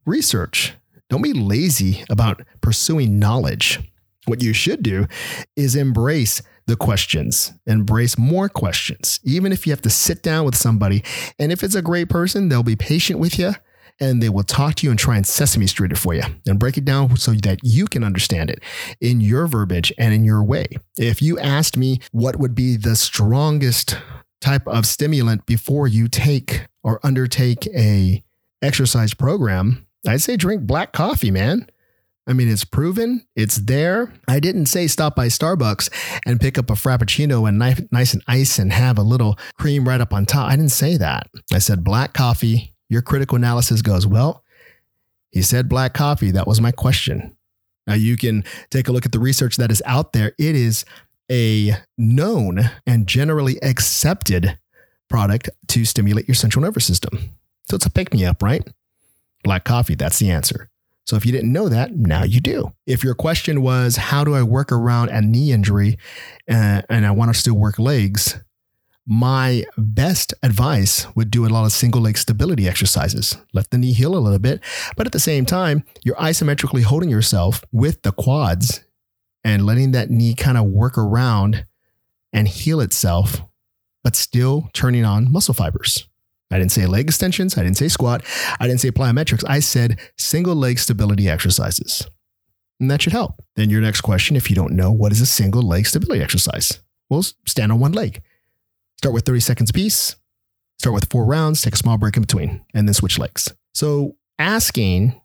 research. 0.07 0.75
Don't 1.09 1.23
be 1.23 1.33
lazy 1.33 2.05
about 2.09 2.43
pursuing 2.61 3.19
knowledge. 3.19 3.81
What 4.27 4.43
you 4.43 4.53
should 4.53 4.83
do 4.83 5.07
is 5.57 5.75
embrace 5.75 6.43
the 6.67 6.77
questions, 6.77 7.53
embrace 7.67 8.17
more 8.17 8.49
questions, 8.49 9.19
even 9.25 9.51
if 9.53 9.67
you 9.67 9.73
have 9.73 9.83
to 9.83 9.91
sit 9.91 10.23
down 10.23 10.45
with 10.45 10.55
somebody. 10.57 11.03
And 11.39 11.51
if 11.51 11.63
it's 11.65 11.75
a 11.75 11.83
great 11.83 12.09
person, 12.09 12.49
they'll 12.49 12.63
be 12.63 12.77
patient 12.77 13.19
with 13.19 13.39
you 13.39 13.55
and 14.01 14.23
they 14.23 14.29
will 14.29 14.45
talk 14.45 14.77
to 14.77 14.87
you 14.87 14.91
and 14.91 14.99
try 14.99 15.17
and 15.17 15.27
sesame 15.27 15.67
street 15.67 15.93
it 15.93 15.99
for 15.99 16.15
you 16.15 16.23
and 16.47 16.59
break 16.59 16.77
it 16.77 16.85
down 16.85 17.17
so 17.17 17.33
that 17.33 17.59
you 17.63 17.87
can 17.87 18.05
understand 18.05 18.49
it 18.49 18.63
in 19.01 19.21
your 19.21 19.47
verbiage 19.47 19.93
and 19.99 20.15
in 20.15 20.25
your 20.25 20.43
way. 20.43 20.67
If 20.97 21.21
you 21.21 21.39
asked 21.39 21.77
me 21.77 22.01
what 22.13 22.37
would 22.37 22.55
be 22.55 22.77
the 22.77 22.97
strongest 22.97 23.99
type 24.41 24.67
of 24.67 24.87
stimulant 24.87 25.47
before 25.47 25.87
you 25.89 26.09
take 26.09 26.67
or 26.83 27.01
undertake 27.05 27.67
a 27.69 28.23
exercise 28.63 29.15
program, 29.15 29.87
I'd 30.07 30.23
say 30.23 30.37
drink 30.37 30.63
black 30.63 30.93
coffee, 30.93 31.31
man. 31.31 31.69
I 32.27 32.35
mean, 32.35 32.49
it's 32.49 32.65
proven, 32.65 33.27
it's 33.35 33.57
there. 33.57 34.13
I 34.29 34.39
didn't 34.39 34.67
say 34.67 34.87
stop 34.87 35.17
by 35.17 35.27
Starbucks 35.27 36.21
and 36.25 36.41
pick 36.41 36.57
up 36.57 36.71
a 36.71 36.75
Frappuccino 36.75 37.49
and 37.49 37.59
nice 37.59 38.15
and 38.15 38.23
ice 38.29 38.61
and 38.61 38.73
have 38.73 38.97
a 38.97 39.03
little 39.03 39.37
cream 39.59 39.89
right 39.89 40.01
up 40.01 40.13
on 40.13 40.25
top. 40.25 40.49
I 40.49 40.55
didn't 40.55 40.71
say 40.71 40.97
that. 40.99 41.29
I 41.53 41.59
said 41.59 41.83
black 41.83 42.13
coffee, 42.15 42.75
your 42.89 43.03
critical 43.03 43.37
analysis 43.37 43.83
goes, 43.83 44.07
well, 44.07 44.45
he 45.31 45.43
said 45.43 45.69
black 45.69 45.95
coffee. 45.95 46.31
That 46.31 46.47
was 46.47 46.61
my 46.61 46.71
question. 46.71 47.37
Now 47.89 47.95
you 47.95 48.17
can 48.17 48.45
take 48.71 48.87
a 48.87 48.93
look 48.93 49.05
at 49.05 49.11
the 49.11 49.19
research 49.19 49.57
that 49.57 49.73
is 49.73 49.83
out 49.85 50.13
there. 50.13 50.33
It 50.39 50.55
is 50.55 50.85
a 51.31 51.73
known 51.99 52.71
and 52.87 53.09
generally 53.09 53.61
accepted 53.65 54.59
product 55.09 55.51
to 55.69 55.85
stimulate 55.85 56.29
your 56.29 56.37
central 56.37 56.63
nervous 56.63 56.85
system. 56.85 57.35
So 57.69 57.77
it's 57.77 57.87
a 57.87 57.91
pick 57.91 58.13
me 58.13 58.25
up, 58.25 58.43
right? 58.43 58.67
Black 59.45 59.65
coffee, 59.65 59.95
that's 59.95 60.19
the 60.19 60.31
answer. 60.31 60.69
So 61.05 61.17
if 61.17 61.27
you 61.27 61.33
didn't 61.33 61.53
know 61.53 61.69
that, 61.69 61.97
now 61.97 62.23
you 62.23 62.41
do. 62.41 62.73
If 62.87 63.03
your 63.03 63.15
question 63.15 63.63
was, 63.63 63.97
how 63.97 64.23
do 64.23 64.35
I 64.35 64.43
work 64.43 64.71
around 64.71 65.09
a 65.09 65.21
knee 65.21 65.51
injury 65.51 65.99
uh, 66.49 66.83
and 66.89 67.05
I 67.05 67.11
want 67.11 67.33
to 67.33 67.39
still 67.39 67.55
work 67.55 67.79
legs? 67.79 68.39
my 69.07 69.65
best 69.77 70.33
advice 70.43 71.07
would 71.17 71.31
do 71.31 71.45
a 71.45 71.49
lot 71.49 71.65
of 71.65 71.73
single 71.73 72.01
leg 72.01 72.17
stability 72.17 72.69
exercises. 72.69 73.37
Let 73.53 73.71
the 73.71 73.79
knee 73.79 73.93
heal 73.93 74.17
a 74.17 74.19
little 74.19 74.39
bit, 74.39 74.61
but 74.97 75.07
at 75.07 75.13
the 75.13 75.21
same 75.21 75.45
time, 75.45 75.85
you're 76.05 76.17
isometrically 76.17 76.83
holding 76.83 77.11
yourself 77.11 77.65
with 77.73 78.03
the 78.03 78.13
quads 78.13 78.85
and 79.45 79.67
letting 79.67 79.91
that 79.93 80.11
knee 80.11 80.35
kind 80.35 80.57
of 80.57 80.67
work 80.67 80.97
around 80.97 81.67
and 82.33 82.47
heal 82.47 82.81
itself, 82.81 83.43
but 84.05 84.15
still 84.15 84.69
turning 84.73 85.05
on 85.05 85.33
muscle 85.33 85.55
fibers. 85.55 86.07
I 86.53 86.59
didn't 86.59 86.73
say 86.73 86.87
leg 86.87 87.07
extensions. 87.07 87.57
I 87.57 87.63
didn't 87.63 87.79
say 87.79 87.89
squat. 87.89 88.23
I 88.61 88.67
didn't 88.67 88.81
say 88.81 88.91
plyometrics. 88.91 89.43
I 89.49 89.61
said 89.61 89.99
single 90.19 90.55
leg 90.55 90.79
stability 90.79 91.29
exercises. 91.29 92.07
And 92.79 92.91
that 92.91 93.01
should 93.01 93.13
help. 93.13 93.43
Then 93.57 93.71
your 93.71 93.81
next 93.81 94.03
question, 94.03 94.37
if 94.37 94.51
you 94.51 94.57
don't 94.57 94.75
know, 94.75 94.93
what 94.93 95.13
is 95.13 95.21
a 95.21 95.27
single 95.27 95.63
leg 95.63 95.87
stability 95.87 96.23
exercise? 96.23 96.81
Well, 97.09 97.23
stand 97.47 97.73
on 97.73 97.81
one 97.81 97.93
leg. 97.93 98.23
Start 98.99 99.15
with 99.15 99.25
30 99.25 99.41
seconds 99.41 99.71
apiece. 99.71 100.17
Start 100.79 100.95
with 100.95 101.11
four 101.11 101.25
rounds, 101.25 101.63
take 101.63 101.75
a 101.75 101.77
small 101.77 101.97
break 101.97 102.17
in 102.17 102.23
between, 102.23 102.65
and 102.75 102.89
then 102.89 102.95
switch 102.95 103.19
legs. 103.19 103.53
So 103.73 104.17
asking 104.39 105.21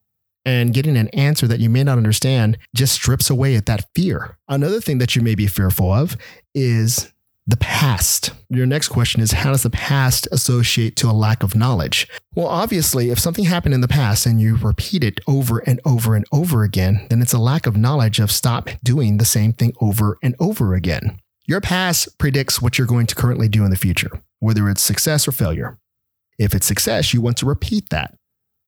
and 0.46 0.74
getting 0.74 0.96
an 0.96 1.10
answer 1.10 1.48
that 1.48 1.60
you 1.60 1.70
may 1.70 1.84
not 1.84 1.98
understand 1.98 2.58
just 2.76 2.94
strips 2.94 3.30
away 3.30 3.56
at 3.56 3.66
that 3.66 3.86
fear. 3.94 4.38
Another 4.48 4.80
thing 4.80 5.00
that 5.00 5.16
you 5.16 5.22
may 5.22 5.36
be 5.36 5.48
fearful 5.48 5.92
of 5.92 6.16
is 6.54 7.12
the 7.48 7.58
past. 7.58 8.32
Your 8.50 8.66
next 8.66 8.90
question 8.90 9.22
is 9.22 9.32
how 9.32 9.52
does 9.52 9.64
the 9.64 9.70
past 9.70 10.28
associate 10.34 10.98
to 10.98 11.10
a 11.10 11.14
lack 11.14 11.44
of 11.44 11.56
knowledge? 11.56 12.08
Well, 12.36 12.48
obviously, 12.48 13.10
if 13.10 13.20
something 13.20 13.46
happened 13.46 13.74
in 13.74 13.82
the 13.82 13.88
past 13.88 14.26
and 14.26 14.42
you 14.42 14.58
repeat 14.58 15.04
it 15.04 15.22
over 15.28 15.60
and 15.60 15.80
over 15.86 16.16
and 16.16 16.26
over 16.34 16.64
again, 16.64 17.08
then 17.10 17.22
it's 17.22 17.34
a 17.34 17.40
lack 17.40 17.66
of 17.66 17.78
knowledge 17.78 18.20
of 18.20 18.32
stop 18.32 18.70
doing 18.84 19.18
the 19.18 19.26
same 19.26 19.54
thing 19.54 19.74
over 19.80 20.18
and 20.22 20.36
over 20.40 20.76
again. 20.76 21.20
Your 21.46 21.62
past 21.62 22.18
predicts 22.18 22.62
what 22.62 22.78
you're 22.78 22.86
going 22.86 23.08
to 23.08 23.16
currently 23.16 23.48
do 23.48 23.64
in 23.64 23.72
the 23.72 23.78
future, 23.78 24.22
whether 24.40 24.70
it's 24.70 24.82
success 24.82 25.26
or 25.26 25.32
failure. 25.32 25.80
If 26.38 26.54
it's 26.54 26.68
success, 26.68 27.14
you 27.14 27.22
want 27.22 27.38
to 27.38 27.46
repeat 27.46 27.90
that 27.90 28.18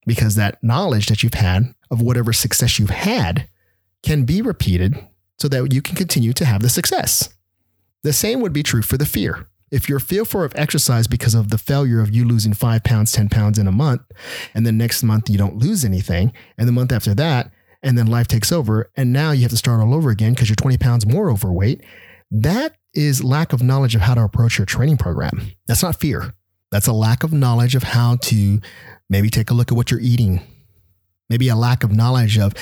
because 0.05 0.35
that 0.35 0.63
knowledge 0.63 1.07
that 1.07 1.21
you've 1.21 1.33
had 1.33 1.75
of 1.91 2.01
whatever 2.01 2.31
success 2.31 2.79
you've 2.79 2.89
had 2.89 3.49
can 4.01 4.23
be 4.23 4.41
repeated 4.41 4.97
so 5.37 5.49
that 5.49 5.73
you 5.73 5.81
can 5.81 5.95
continue 5.95 6.31
to 6.33 6.45
have 6.45 6.61
the 6.61 6.69
success. 6.69 7.29
The 8.03 8.13
same 8.13 8.41
would 8.41 8.53
be 8.53 8.63
true 8.63 8.81
for 8.81 8.97
the 8.97 9.05
fear. 9.05 9.47
If 9.71 9.87
you're 9.87 9.99
fearful 9.99 10.41
of 10.41 10.53
exercise 10.55 11.07
because 11.07 11.35
of 11.35 11.49
the 11.49 11.57
failure 11.57 12.01
of 12.01 12.09
you 12.09 12.25
losing 12.25 12.53
five 12.53 12.83
pounds, 12.83 13.11
10 13.11 13.29
pounds 13.29 13.59
in 13.59 13.67
a 13.67 13.71
month, 13.71 14.01
and 14.53 14.65
then 14.65 14.77
next 14.77 15.03
month 15.03 15.29
you 15.29 15.37
don't 15.37 15.57
lose 15.57 15.85
anything, 15.85 16.33
and 16.57 16.67
the 16.67 16.71
month 16.71 16.91
after 16.91 17.13
that, 17.15 17.51
and 17.83 17.97
then 17.97 18.07
life 18.07 18.27
takes 18.27 18.51
over, 18.51 18.89
and 18.95 19.13
now 19.13 19.31
you 19.31 19.43
have 19.43 19.51
to 19.51 19.57
start 19.57 19.79
all 19.79 19.93
over 19.93 20.09
again 20.09 20.33
because 20.33 20.49
you're 20.49 20.55
20 20.55 20.77
pounds 20.77 21.05
more 21.05 21.29
overweight, 21.29 21.83
that 22.31 22.75
is 22.93 23.23
lack 23.23 23.53
of 23.53 23.61
knowledge 23.61 23.95
of 23.95 24.01
how 24.01 24.15
to 24.15 24.23
approach 24.23 24.57
your 24.57 24.65
training 24.65 24.97
program. 24.97 25.51
That's 25.67 25.83
not 25.83 25.99
fear. 25.99 26.33
That's 26.71 26.87
a 26.87 26.93
lack 26.93 27.23
of 27.23 27.33
knowledge 27.33 27.75
of 27.75 27.83
how 27.83 28.17
to 28.23 28.59
maybe 29.09 29.29
take 29.29 29.49
a 29.49 29.53
look 29.53 29.71
at 29.71 29.75
what 29.75 29.91
you're 29.91 29.99
eating. 29.99 30.41
Maybe 31.29 31.47
a 31.49 31.55
lack 31.55 31.83
of 31.83 31.91
knowledge 31.91 32.37
of 32.37 32.53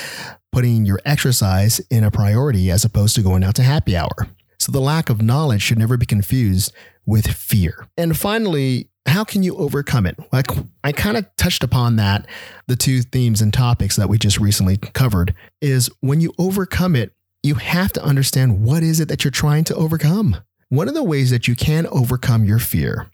putting 0.52 0.84
your 0.84 1.00
exercise 1.04 1.80
in 1.90 2.04
a 2.04 2.10
priority 2.10 2.70
as 2.70 2.84
opposed 2.84 3.14
to 3.16 3.22
going 3.22 3.44
out 3.44 3.54
to 3.56 3.62
happy 3.62 3.96
hour. 3.96 4.28
So 4.58 4.72
the 4.72 4.80
lack 4.80 5.08
of 5.08 5.22
knowledge 5.22 5.62
should 5.62 5.78
never 5.78 5.96
be 5.96 6.06
confused 6.06 6.72
with 7.06 7.28
fear. 7.28 7.86
And 7.96 8.16
finally, 8.16 8.88
how 9.06 9.24
can 9.24 9.42
you 9.42 9.56
overcome 9.56 10.06
it? 10.06 10.16
Like 10.32 10.46
I 10.84 10.92
kind 10.92 11.16
of 11.16 11.24
touched 11.36 11.64
upon 11.64 11.96
that, 11.96 12.26
the 12.66 12.76
two 12.76 13.02
themes 13.02 13.40
and 13.40 13.52
topics 13.52 13.96
that 13.96 14.08
we 14.08 14.18
just 14.18 14.38
recently 14.38 14.76
covered 14.76 15.34
is 15.60 15.90
when 16.00 16.20
you 16.20 16.32
overcome 16.38 16.94
it, 16.94 17.12
you 17.42 17.54
have 17.54 17.92
to 17.92 18.02
understand 18.02 18.62
what 18.62 18.82
is 18.82 19.00
it 19.00 19.08
that 19.08 19.24
you're 19.24 19.30
trying 19.30 19.64
to 19.64 19.74
overcome. 19.74 20.36
One 20.68 20.88
of 20.88 20.94
the 20.94 21.04
ways 21.04 21.30
that 21.30 21.48
you 21.48 21.56
can 21.56 21.86
overcome 21.86 22.44
your 22.44 22.58
fear 22.58 23.08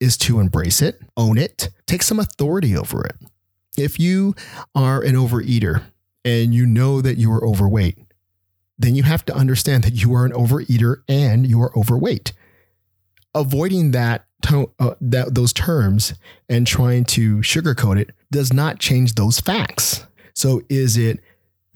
is 0.00 0.16
to 0.18 0.40
embrace 0.40 0.82
it, 0.82 1.00
own 1.16 1.38
it, 1.38 1.68
take 1.86 2.02
some 2.02 2.18
authority 2.18 2.76
over 2.76 3.04
it. 3.06 3.16
If 3.78 4.00
you 4.00 4.34
are 4.74 5.02
an 5.02 5.14
overeater 5.14 5.82
and 6.24 6.54
you 6.54 6.66
know 6.66 7.00
that 7.00 7.18
you 7.18 7.30
are 7.32 7.46
overweight, 7.46 7.98
then 8.78 8.94
you 8.94 9.02
have 9.02 9.24
to 9.26 9.34
understand 9.34 9.84
that 9.84 9.94
you 9.94 10.14
are 10.14 10.24
an 10.24 10.32
overeater 10.32 11.02
and 11.08 11.46
you 11.46 11.60
are 11.62 11.76
overweight. 11.76 12.32
Avoiding 13.34 13.90
that, 13.92 14.26
to, 14.42 14.70
uh, 14.78 14.94
that 15.00 15.34
those 15.34 15.52
terms 15.52 16.14
and 16.48 16.66
trying 16.66 17.04
to 17.04 17.38
sugarcoat 17.38 17.98
it 17.98 18.10
does 18.30 18.52
not 18.52 18.78
change 18.78 19.14
those 19.14 19.40
facts. 19.40 20.06
So 20.34 20.62
is 20.68 20.96
it 20.96 21.20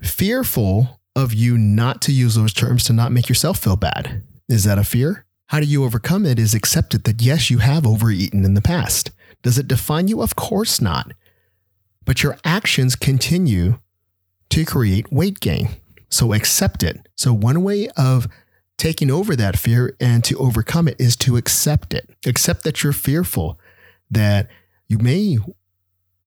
fearful 0.01 1.01
of 1.17 1.35
you 1.35 1.59
not 1.59 2.01
to 2.03 2.13
use 2.13 2.35
those 2.35 2.53
terms 2.53 2.85
to 2.85 2.93
not 2.93 3.13
make 3.13 3.29
yourself 3.29 3.59
feel 3.59 3.77
bad? 3.77 4.23
Is 4.49 4.65
that 4.65 4.79
a 4.79 4.85
fear? 4.85 5.25
How 5.47 5.61
do 5.61 5.67
you 5.67 5.85
overcome 5.85 6.27
it 6.27 6.39
is 6.39 6.55
accept 6.55 6.95
it 6.95 7.05
that 7.05 7.23
yes, 7.23 7.51
you 7.51 7.59
have 7.59 7.87
overeaten 7.87 8.45
in 8.45 8.55
the 8.55 8.61
past. 8.61 9.11
Does 9.43 9.59
it 9.59 9.67
define 9.67 10.07
you? 10.07 10.23
Of 10.23 10.37
course 10.37 10.81
not. 10.81 11.13
But 12.05 12.23
your 12.23 12.39
actions 12.45 12.95
continue 12.95 13.79
to 14.51 14.65
create 14.65 15.13
weight 15.13 15.41
gain. 15.41 15.71
So 16.11 16.33
accept 16.33 16.83
it. 16.83 17.09
So, 17.17 17.33
one 17.33 17.63
way 17.63 17.89
of 17.97 18.29
taking 18.77 19.11
over 19.11 19.37
that 19.37 19.59
fear 19.59 19.95
and 20.01 20.25
to 20.25 20.37
overcome 20.39 20.89
it 20.89 20.97
is 20.99 21.15
to 21.15 21.37
accept 21.37 21.93
it. 21.95 22.11
Accept 22.27 22.65
that 22.65 22.83
you're 22.83 22.93
fearful, 22.93 23.61
that 24.11 24.49
you 24.89 24.99
may, 24.99 25.39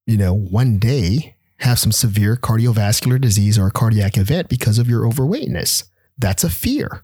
you 0.06 0.18
know, 0.18 0.34
one 0.34 0.78
day 0.78 1.36
have 1.58 1.80
some 1.80 1.92
severe 1.92 2.36
cardiovascular 2.36 3.20
disease 3.20 3.58
or 3.58 3.68
a 3.68 3.72
cardiac 3.72 4.18
event 4.18 4.50
because 4.50 4.78
of 4.78 4.88
your 4.88 5.06
overweightness. 5.06 5.86
That's 6.18 6.44
a 6.44 6.50
fear. 6.50 7.04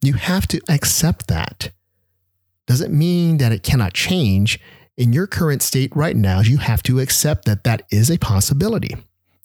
You 0.00 0.14
have 0.14 0.48
to 0.48 0.60
accept 0.68 1.28
that. 1.28 1.70
Doesn't 2.66 2.96
mean 2.96 3.38
that 3.38 3.52
it 3.52 3.62
cannot 3.62 3.92
change. 3.92 4.58
In 4.96 5.12
your 5.12 5.26
current 5.26 5.62
state 5.62 5.94
right 5.94 6.16
now, 6.16 6.40
you 6.40 6.58
have 6.58 6.82
to 6.84 7.00
accept 7.00 7.44
that 7.44 7.64
that 7.64 7.82
is 7.90 8.10
a 8.10 8.18
possibility. 8.18 8.96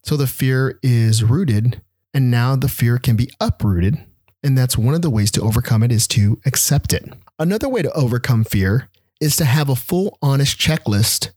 So 0.04 0.16
the 0.16 0.28
fear 0.28 0.80
is 0.82 1.24
rooted 1.24 1.82
and 2.14 2.32
now 2.32 2.56
the 2.56 2.70
fear 2.70 2.98
can 2.98 3.16
be 3.16 3.30
uprooted. 3.40 4.04
And 4.44 4.58
that's 4.58 4.78
one 4.78 4.94
of 4.94 5.02
the 5.02 5.10
ways 5.10 5.32
to 5.32 5.42
overcome 5.42 5.84
it 5.84 5.92
is 5.92 6.08
to 6.10 6.40
accept 6.46 6.94
it. 6.94 7.12
Another 7.40 7.68
way 7.68 7.82
to 7.82 7.92
overcome 7.92 8.44
fear 8.44 8.90
is 9.20 9.36
to 9.38 9.46
have 9.46 9.70
a 9.70 9.76
full, 9.76 10.18
honest 10.22 10.58
checklist 10.60 11.32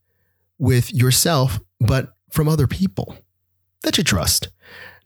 with 0.59 0.93
yourself, 0.93 1.59
but 1.81 2.15
from 2.31 2.49
other 2.49 2.67
people 2.67 3.17
that 3.83 3.99
you 3.99 4.05
trust. 4.05 4.49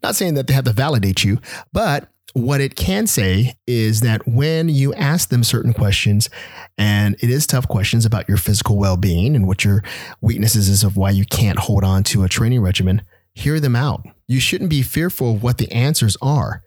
Not 0.03 0.17
saying 0.17 0.35
that 0.35 0.47
they 0.47 0.55
have 0.55 0.65
to 0.65 0.73
validate 0.73 1.25
you, 1.25 1.41
but 1.73 2.09
what 2.35 2.61
it 2.61 2.75
can 2.75 3.07
say 3.07 3.55
is 3.67 4.01
that 4.01 4.27
when 4.27 4.69
you 4.69 4.93
ask 4.95 5.29
them 5.29 5.45
certain 5.45 5.73
questions, 5.73 6.29
and 6.77 7.15
it 7.21 7.31
is 7.31 7.47
tough 7.47 7.69
questions 7.69 8.05
about 8.05 8.29
your 8.29 8.37
physical 8.37 8.77
well 8.77 8.97
being 8.97 9.37
and 9.37 9.47
what 9.47 9.65
your 9.65 9.83
weaknesses 10.21 10.69
is 10.69 10.83
of 10.83 10.97
why 10.97 11.11
you 11.11 11.25
can't 11.25 11.61
hold 11.61 11.85
on 11.85 12.03
to 12.03 12.25
a 12.25 12.29
training 12.29 12.61
regimen, 12.61 13.03
hear 13.35 13.61
them 13.61 13.77
out. 13.77 14.05
You 14.27 14.41
shouldn't 14.41 14.71
be 14.71 14.83
fearful 14.83 15.35
of 15.35 15.43
what 15.43 15.59
the 15.59 15.71
answers 15.71 16.17
are 16.23 16.63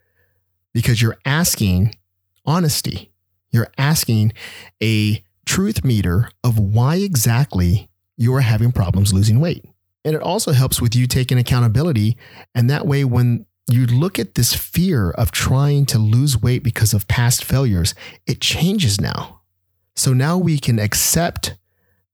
because 0.74 1.02
you're 1.02 1.18
asking 1.26 1.96
honesty. 2.46 3.12
You're 3.50 3.72
asking 3.78 4.34
a 4.82 5.24
truth 5.46 5.84
meter 5.84 6.30
of 6.44 6.60
why 6.60 6.98
exactly 6.98 7.90
you 8.18 8.34
are 8.36 8.42
having 8.42 8.72
problems 8.72 9.14
losing 9.14 9.40
weight. 9.40 9.66
And 10.06 10.16
it 10.16 10.22
also 10.22 10.52
helps 10.52 10.82
with 10.82 10.96
you 10.96 11.08
taking 11.08 11.38
accountability. 11.38 12.18
And 12.54 12.70
that 12.70 12.86
way, 12.86 13.04
when 13.04 13.46
you 13.70 13.86
look 13.86 14.20
at 14.20 14.36
this 14.36 14.54
fear 14.54 15.12
of 15.12 15.32
trying 15.32 15.86
to 15.88 15.98
lose 15.98 16.42
weight 16.42 16.64
because 16.64 16.94
of 16.94 17.08
past 17.08 17.44
failures, 17.44 17.94
it 18.26 18.40
changes 18.40 19.02
now. 19.02 19.42
So 19.96 20.14
now 20.14 20.38
we 20.38 20.60
can 20.60 20.80
accept 20.80 21.56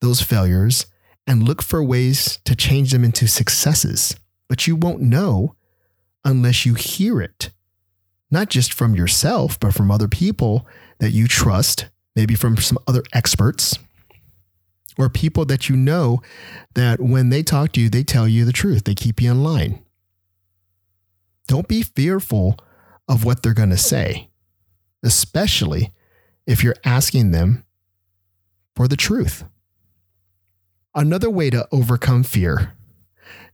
those 0.01 0.21
failures 0.21 0.87
and 1.27 1.43
look 1.43 1.61
for 1.61 1.83
ways 1.83 2.39
to 2.45 2.55
change 2.55 2.91
them 2.91 3.03
into 3.03 3.27
successes 3.27 4.15
but 4.47 4.67
you 4.67 4.75
won't 4.75 5.01
know 5.01 5.55
unless 6.25 6.65
you 6.65 6.73
hear 6.73 7.21
it, 7.21 7.51
not 8.31 8.49
just 8.49 8.73
from 8.73 8.95
yourself, 8.95 9.59
but 9.59 9.73
from 9.73 9.91
other 9.91 10.07
people 10.07 10.67
that 10.99 11.11
you 11.11 11.27
trust, 11.27 11.87
maybe 12.15 12.35
from 12.35 12.57
some 12.57 12.77
other 12.87 13.03
experts 13.13 13.77
or 14.97 15.09
people 15.09 15.45
that 15.45 15.69
you 15.69 15.75
know 15.75 16.21
that 16.75 16.99
when 16.99 17.29
they 17.29 17.43
talk 17.43 17.71
to 17.73 17.81
you, 17.81 17.89
they 17.89 18.03
tell 18.03 18.27
you 18.27 18.45
the 18.45 18.53
truth, 18.53 18.83
they 18.83 18.95
keep 18.95 19.21
you 19.21 19.31
in 19.31 19.43
line. 19.43 19.83
Don't 21.47 21.67
be 21.67 21.83
fearful 21.83 22.57
of 23.07 23.25
what 23.25 23.43
they're 23.43 23.53
going 23.53 23.69
to 23.69 23.77
say, 23.77 24.29
especially 25.03 25.91
if 26.45 26.63
you're 26.63 26.75
asking 26.83 27.31
them 27.31 27.65
for 28.75 28.87
the 28.87 28.95
truth. 28.95 29.43
Another 30.95 31.29
way 31.29 31.49
to 31.49 31.67
overcome 31.71 32.23
fear 32.23 32.73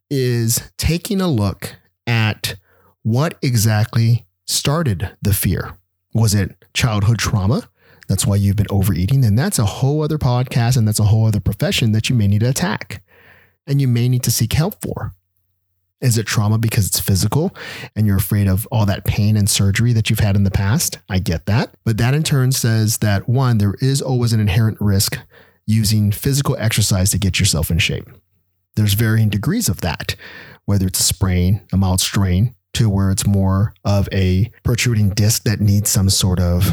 is 0.09 0.71
taking 0.77 1.21
a 1.21 1.27
look 1.27 1.75
at 2.07 2.55
what 3.03 3.37
exactly 3.41 4.25
started 4.45 5.15
the 5.21 5.33
fear. 5.33 5.75
Was 6.13 6.33
it 6.33 6.65
childhood 6.73 7.19
trauma? 7.19 7.69
That's 8.07 8.25
why 8.25 8.37
you've 8.37 8.55
been 8.55 8.67
overeating. 8.71 9.23
And 9.23 9.37
that's 9.37 9.59
a 9.59 9.65
whole 9.65 10.01
other 10.01 10.17
podcast 10.17 10.75
and 10.75 10.87
that's 10.87 10.99
a 10.99 11.05
whole 11.05 11.27
other 11.27 11.39
profession 11.39 11.91
that 11.91 12.09
you 12.09 12.15
may 12.15 12.27
need 12.27 12.39
to 12.39 12.49
attack 12.49 13.03
and 13.67 13.79
you 13.79 13.87
may 13.87 14.09
need 14.09 14.23
to 14.23 14.31
seek 14.31 14.53
help 14.53 14.81
for. 14.81 15.13
Is 16.01 16.17
it 16.17 16.25
trauma 16.25 16.57
because 16.57 16.87
it's 16.87 16.99
physical 16.99 17.53
and 17.95 18.07
you're 18.07 18.17
afraid 18.17 18.47
of 18.47 18.67
all 18.71 18.85
that 18.85 19.05
pain 19.05 19.35
and 19.35 19.49
surgery 19.49 19.93
that 19.93 20.09
you've 20.09 20.19
had 20.19 20.35
in 20.35 20.43
the 20.43 20.51
past? 20.51 20.97
I 21.09 21.19
get 21.19 21.45
that. 21.45 21.75
But 21.83 21.97
that 21.97 22.13
in 22.13 22.23
turn 22.23 22.51
says 22.51 22.99
that 22.99 23.27
one, 23.27 23.57
there 23.57 23.75
is 23.81 24.01
always 24.01 24.33
an 24.33 24.39
inherent 24.39 24.77
risk 24.79 25.19
using 25.67 26.11
physical 26.11 26.55
exercise 26.57 27.11
to 27.11 27.19
get 27.19 27.39
yourself 27.39 27.69
in 27.69 27.77
shape. 27.77 28.09
There's 28.75 28.93
varying 28.93 29.29
degrees 29.29 29.69
of 29.69 29.81
that, 29.81 30.15
whether 30.65 30.87
it's 30.87 30.99
a 30.99 31.03
sprain, 31.03 31.61
a 31.73 31.77
mild 31.77 32.01
strain, 32.01 32.55
to 32.73 32.89
where 32.89 33.11
it's 33.11 33.25
more 33.25 33.73
of 33.83 34.07
a 34.11 34.51
protruding 34.63 35.09
disc 35.09 35.43
that 35.43 35.59
needs 35.59 35.89
some 35.89 36.09
sort 36.09 36.39
of 36.39 36.71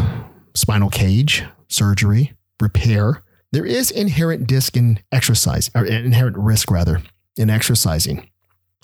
spinal 0.54 0.90
cage, 0.90 1.44
surgery, 1.68 2.34
repair. 2.60 3.22
There 3.52 3.66
is 3.66 3.90
inherent 3.90 4.46
disc 4.46 4.76
in 4.76 5.00
exercise, 5.10 5.70
or 5.74 5.84
inherent 5.84 6.36
risk 6.36 6.70
rather, 6.70 7.02
in 7.36 7.50
exercising. 7.50 8.28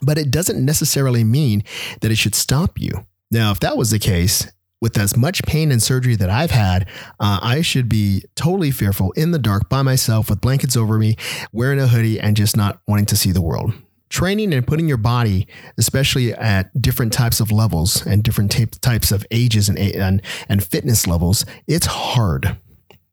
But 0.01 0.19
it 0.19 0.31
doesn't 0.31 0.65
necessarily 0.65 1.23
mean 1.23 1.63
that 2.01 2.11
it 2.11 2.19
should 2.19 2.35
stop 2.35 2.81
you. 2.81 3.07
Now, 3.31 3.51
if 3.53 3.61
that 3.61 3.77
was 3.77 3.91
the 3.91 3.99
case, 3.99 4.51
with 4.83 4.99
as 4.99 5.17
much 5.17 5.45
pain 5.45 5.71
and 5.71 5.81
surgery 5.81 6.17
that 6.17 6.29
I've 6.29 6.51
had, 6.51 6.89
uh, 7.21 7.39
I 7.41 7.63
should 7.63 7.89
be 7.89 8.25
totally 8.35 8.73
fearful 8.73 9.13
in 9.13 9.31
the 9.31 9.39
dark 9.39 9.69
by 9.69 9.81
myself 9.83 10.29
with 10.29 10.41
blankets 10.41 10.77
over 10.77 10.99
me, 10.99 11.17
wearing 11.53 11.79
a 11.79 11.87
hoodie, 11.87 12.19
and 12.19 12.37
just 12.37 12.57
not 12.57 12.81
wanting 12.89 13.07
to 13.07 13.17
see 13.17 13.31
the 13.31 13.41
world. 13.41 13.73
Training 14.11 14.53
and 14.53 14.67
putting 14.67 14.89
your 14.89 14.97
body, 14.99 15.47
especially 15.79 16.35
at 16.35 16.83
different 16.83 17.13
types 17.13 17.39
of 17.39 17.53
levels 17.53 18.05
and 18.05 18.25
different 18.25 18.55
types 18.83 19.13
of 19.13 19.25
ages 19.31 19.69
and, 19.69 19.79
and, 19.79 20.21
and 20.49 20.65
fitness 20.65 21.07
levels, 21.07 21.47
it's 21.69 21.87
hard. 21.87 22.57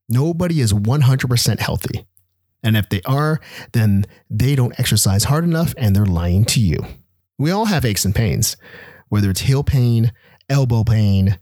Nobody 0.10 0.62
is 0.62 0.74
100% 0.74 1.60
healthy. 1.60 2.08
And 2.64 2.76
if 2.76 2.90
they 2.90 3.02
are, 3.06 3.40
then 3.74 4.08
they 4.28 4.56
don't 4.56 4.78
exercise 4.80 5.26
hard 5.26 5.44
enough 5.44 5.76
and 5.78 5.96
they're 5.96 6.06
lying 6.06 6.46
to 6.46 6.60
you. 6.60 6.80
We 7.38 7.52
all 7.52 7.66
have 7.66 7.86
aches 7.86 8.06
and 8.06 8.16
pains, 8.16 8.58
whether 9.08 9.30
it's 9.30 9.42
heel 9.42 9.64
pain, 9.64 10.12
elbow 10.50 10.84
pain, 10.84 11.38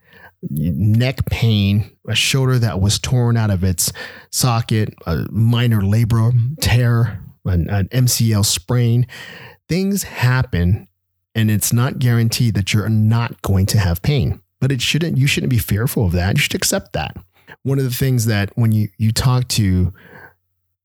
neck 0.50 1.25
pain, 1.25 1.92
a 2.08 2.16
shoulder 2.16 2.60
that 2.60 2.80
was 2.80 3.00
torn 3.00 3.38
out 3.38 3.50
of 3.50 3.63
its 3.63 3.92
socket, 4.32 4.94
a 5.06 5.25
minor 5.30 5.82
labrum 5.82 6.56
tear, 6.62 7.24
an, 7.46 7.70
an 7.70 7.88
MCL 7.89 8.46
sprain. 8.46 9.08
Things 9.68 10.04
happen, 10.04 10.88
and 11.36 11.51
it's 11.51 11.74
not 11.74 12.00
guaranteed 12.00 12.54
that 12.56 12.74
you're 12.74 12.89
not 12.89 13.42
going 13.42 13.66
to 13.68 13.80
have 13.80 14.01
pain. 14.01 14.42
But 14.60 14.72
it 14.72 14.82
shouldn't. 14.82 15.18
You 15.18 15.27
shouldn't 15.27 15.51
be 15.51 15.60
fearful 15.60 16.06
of 16.06 16.13
that. 16.13 16.36
You 16.36 16.42
should 16.42 16.56
accept 16.56 16.94
that. 16.94 17.16
One 17.63 17.77
of 17.77 17.86
the 17.86 17.92
things 17.92 18.25
that 18.25 18.51
when 18.56 18.72
you 18.72 18.89
you 18.98 19.12
talk 19.12 19.48
to, 19.50 19.94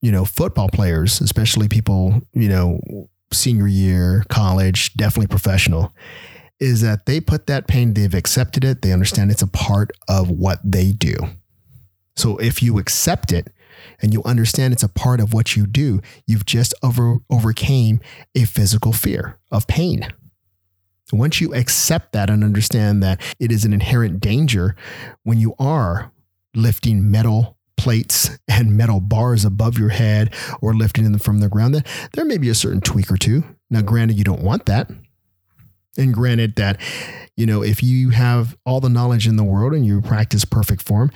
you 0.03 0.13
know, 0.13 0.25
football 0.25 0.69
players, 0.69 1.21
especially 1.21 1.69
people, 1.69 2.21
you 2.35 2.49
know, 2.49 2.81
senior 3.33 3.67
year, 3.67 4.25
college, 4.29 4.93
definitely 4.95 5.29
professional, 5.29 5.95
is 6.63 6.81
that 6.81 7.07
they 7.07 7.21
put 7.21 7.49
that 7.49 7.67
pain, 7.67 7.93
they've 7.93 8.15
accepted 8.15 8.63
it, 8.63 8.83
they 8.83 8.93
understand 8.93 9.33
it's 9.33 9.43
a 9.43 9.49
part 9.49 9.91
of 10.09 10.31
what 10.31 10.61
they 10.65 10.93
do. 10.93 11.17
So 12.15 12.37
if 12.37 12.63
you 12.63 12.79
accept 12.79 13.33
it 13.33 13.49
and 14.01 14.13
you 14.13 14.23
understand 14.23 14.73
it's 14.73 14.85
a 14.85 14.89
part 14.89 15.19
of 15.19 15.35
what 15.35 15.57
you 15.57 15.67
do, 15.67 16.01
you've 16.25 16.47
just 16.47 16.73
over, 16.81 17.17
overcame 17.29 18.01
a 18.37 18.45
physical 18.45 18.93
fear 18.93 19.39
of 19.51 19.67
pain. 19.67 20.07
Once 21.13 21.41
you 21.41 21.53
accept 21.53 22.13
that 22.13 22.31
and 22.31 22.45
understand 22.45 23.03
that 23.03 23.21
it 23.41 23.51
is 23.51 23.65
an 23.65 23.73
inherent 23.73 24.21
danger 24.21 24.77
when 25.25 25.39
you 25.39 25.55
are 25.59 26.13
lifting 26.55 27.11
metal 27.11 27.59
plates 27.77 28.39
and 28.49 28.77
metal 28.77 29.01
bars 29.01 29.45
above 29.45 29.79
your 29.79 29.89
head 29.89 30.33
or 30.61 30.75
lifting 30.75 31.03
them 31.03 31.19
from 31.19 31.41
the 31.41 31.49
ground, 31.49 31.85
there 32.13 32.25
may 32.25 32.39
be 32.39 32.49
a 32.49 32.55
certain 32.55 32.81
tweak 32.81 33.11
or 33.11 33.17
two. 33.17 33.43
Now, 33.69 33.83
granted, 33.83 34.17
you 34.17 34.23
don't 34.23 34.45
want 34.45 34.67
that. 34.67 34.89
And 35.99 36.15
granted 36.15 36.57
that, 36.57 36.81
you 37.37 37.45
know, 37.45 37.63
if 37.63 37.83
you 37.83 38.11
have 38.11 38.57
all 38.65 38.81
the 38.81 38.89
knowledge 38.89 39.27
in 39.27 39.37
the 39.37 39.45
world 39.45 39.75
and 39.75 39.85
you 39.85 40.01
practice 40.01 40.45
perfect 40.45 40.83
form, 40.83 41.11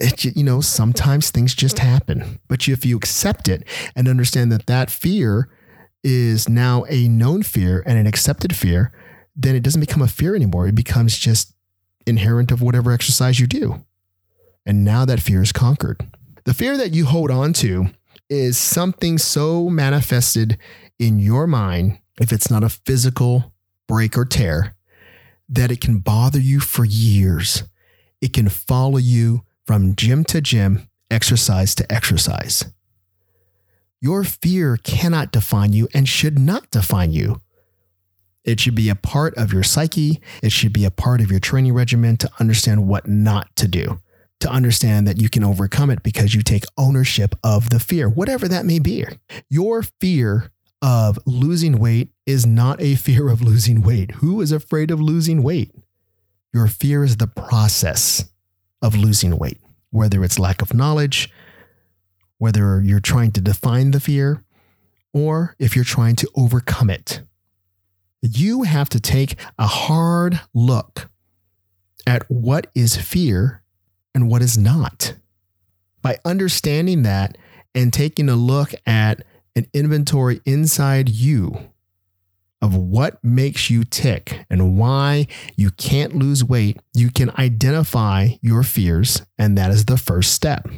it, 0.00 0.24
you 0.24 0.44
know, 0.44 0.60
sometimes 0.60 1.30
things 1.30 1.54
just 1.54 1.78
happen. 1.78 2.38
But 2.48 2.66
if 2.68 2.86
you 2.86 2.96
accept 2.96 3.48
it 3.48 3.64
and 3.94 4.08
understand 4.08 4.50
that 4.52 4.66
that 4.66 4.90
fear 4.90 5.48
is 6.02 6.48
now 6.48 6.84
a 6.88 7.08
known 7.08 7.42
fear 7.42 7.82
and 7.84 7.98
an 7.98 8.06
accepted 8.06 8.56
fear, 8.56 8.92
then 9.36 9.54
it 9.54 9.62
doesn't 9.62 9.80
become 9.80 10.02
a 10.02 10.08
fear 10.08 10.34
anymore. 10.34 10.66
It 10.66 10.74
becomes 10.74 11.18
just 11.18 11.54
inherent 12.06 12.50
of 12.50 12.62
whatever 12.62 12.90
exercise 12.92 13.38
you 13.38 13.46
do. 13.46 13.84
And 14.64 14.84
now 14.84 15.04
that 15.04 15.20
fear 15.20 15.42
is 15.42 15.52
conquered. 15.52 16.00
The 16.44 16.54
fear 16.54 16.76
that 16.76 16.94
you 16.94 17.04
hold 17.06 17.30
on 17.30 17.52
to 17.54 17.88
is 18.30 18.58
something 18.58 19.18
so 19.18 19.68
manifested 19.68 20.58
in 20.98 21.18
your 21.18 21.46
mind, 21.46 21.98
if 22.20 22.32
it's 22.32 22.50
not 22.50 22.64
a 22.64 22.68
physical 22.68 23.52
break, 23.88 24.16
or 24.16 24.24
tear 24.24 24.76
that 25.48 25.72
it 25.72 25.80
can 25.80 25.98
bother 25.98 26.38
you 26.38 26.60
for 26.60 26.84
years. 26.84 27.64
It 28.20 28.32
can 28.32 28.48
follow 28.48 28.98
you 28.98 29.42
from 29.66 29.96
gym 29.96 30.24
to 30.24 30.40
gym, 30.40 30.88
exercise 31.10 31.74
to 31.76 31.90
exercise. 31.92 32.66
Your 34.00 34.22
fear 34.24 34.76
cannot 34.76 35.32
define 35.32 35.72
you 35.72 35.88
and 35.92 36.08
should 36.08 36.38
not 36.38 36.70
define 36.70 37.12
you. 37.12 37.40
It 38.44 38.60
should 38.60 38.74
be 38.74 38.88
a 38.88 38.94
part 38.94 39.34
of 39.36 39.52
your 39.52 39.62
psyche. 39.62 40.20
It 40.42 40.52
should 40.52 40.72
be 40.72 40.84
a 40.84 40.90
part 40.90 41.20
of 41.20 41.30
your 41.30 41.40
training 41.40 41.74
regimen 41.74 42.16
to 42.18 42.30
understand 42.38 42.86
what 42.86 43.08
not 43.08 43.54
to 43.56 43.68
do, 43.68 44.00
to 44.40 44.50
understand 44.50 45.06
that 45.06 45.20
you 45.20 45.28
can 45.28 45.44
overcome 45.44 45.90
it 45.90 46.02
because 46.02 46.34
you 46.34 46.42
take 46.42 46.64
ownership 46.76 47.34
of 47.42 47.70
the 47.70 47.80
fear, 47.80 48.08
whatever 48.08 48.46
that 48.48 48.64
may 48.64 48.78
be. 48.78 49.04
Your 49.50 49.82
fear 49.82 50.50
of 50.80 51.18
losing 51.26 51.78
weight 51.78 52.10
is 52.26 52.46
not 52.46 52.80
a 52.80 52.94
fear 52.94 53.28
of 53.28 53.42
losing 53.42 53.82
weight. 53.82 54.12
Who 54.12 54.40
is 54.40 54.52
afraid 54.52 54.90
of 54.90 55.00
losing 55.00 55.42
weight? 55.42 55.74
Your 56.52 56.66
fear 56.66 57.04
is 57.04 57.16
the 57.16 57.26
process 57.26 58.30
of 58.80 58.94
losing 58.94 59.36
weight, 59.36 59.60
whether 59.90 60.22
it's 60.22 60.38
lack 60.38 60.62
of 60.62 60.74
knowledge, 60.74 61.30
whether 62.38 62.80
you're 62.82 63.00
trying 63.00 63.32
to 63.32 63.40
define 63.40 63.90
the 63.90 64.00
fear, 64.00 64.44
or 65.12 65.56
if 65.58 65.74
you're 65.74 65.84
trying 65.84 66.16
to 66.16 66.30
overcome 66.36 66.90
it. 66.90 67.22
You 68.22 68.62
have 68.62 68.88
to 68.90 69.00
take 69.00 69.36
a 69.58 69.66
hard 69.66 70.40
look 70.54 71.08
at 72.06 72.24
what 72.30 72.68
is 72.74 72.96
fear 72.96 73.62
and 74.14 74.30
what 74.30 74.42
is 74.42 74.56
not. 74.56 75.14
By 76.02 76.18
understanding 76.24 77.02
that 77.02 77.36
and 77.74 77.92
taking 77.92 78.28
a 78.28 78.36
look 78.36 78.72
at 78.86 79.24
an 79.58 79.66
inventory 79.74 80.40
inside 80.46 81.08
you 81.08 81.70
of 82.62 82.74
what 82.74 83.22
makes 83.22 83.70
you 83.70 83.84
tick 83.84 84.44
and 84.48 84.78
why 84.78 85.26
you 85.56 85.70
can't 85.72 86.14
lose 86.14 86.44
weight, 86.44 86.78
you 86.94 87.10
can 87.10 87.30
identify 87.38 88.28
your 88.40 88.62
fears, 88.62 89.22
and 89.36 89.58
that 89.58 89.70
is 89.70 89.84
the 89.84 89.96
first 89.96 90.32
step. 90.32 90.68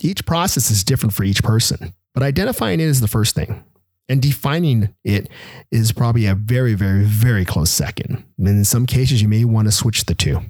Each 0.00 0.24
process 0.24 0.70
is 0.70 0.84
different 0.84 1.14
for 1.14 1.22
each 1.22 1.42
person, 1.42 1.94
but 2.14 2.22
identifying 2.22 2.80
it 2.80 2.86
is 2.86 3.00
the 3.00 3.08
first 3.08 3.34
thing. 3.34 3.62
And 4.08 4.20
defining 4.20 4.94
it 5.04 5.28
is 5.70 5.92
probably 5.92 6.26
a 6.26 6.34
very, 6.34 6.74
very, 6.74 7.04
very 7.04 7.44
close 7.44 7.70
second. 7.70 8.24
And 8.36 8.48
in 8.48 8.64
some 8.64 8.84
cases, 8.84 9.22
you 9.22 9.28
may 9.28 9.44
want 9.44 9.68
to 9.68 9.72
switch 9.72 10.04
the 10.04 10.14
two. 10.14 10.40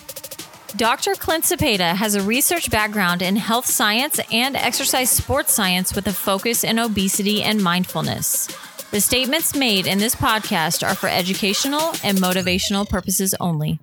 Dr. 0.75 1.13
Clint 1.13 1.43
Cepeda 1.43 1.95
has 1.95 2.15
a 2.15 2.23
research 2.23 2.71
background 2.71 3.21
in 3.21 3.35
health 3.35 3.67
science 3.67 4.19
and 4.31 4.55
exercise 4.55 5.11
sports 5.11 5.53
science 5.53 5.93
with 5.93 6.07
a 6.07 6.13
focus 6.13 6.63
in 6.63 6.79
obesity 6.79 7.43
and 7.43 7.61
mindfulness. 7.61 8.47
The 8.93 9.01
statements 9.01 9.55
made 9.55 9.87
in 9.87 9.97
this 9.97 10.13
podcast 10.13 10.87
are 10.87 10.93
for 10.93 11.09
educational 11.09 11.95
and 12.03 12.15
motivational 12.19 12.87
purposes 12.87 13.33
only. 13.39 13.79